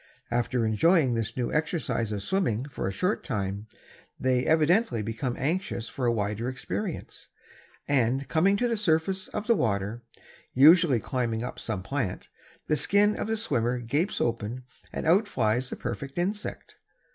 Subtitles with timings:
[0.31, 3.67] After enjoying this new exercise of swimming for a short time
[4.19, 7.29] they evidently become anxious for a wider experience,
[7.87, 10.01] and coming to the surface of the water,
[10.55, 12.29] usually climbing up some plant,
[12.65, 16.77] the skin of the swimmer gapes open and out flies the perfect insect.